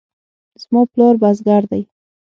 زما 0.61 0.81
پلار 0.91 1.15
بزګر 1.21 1.63
دی 1.71 1.81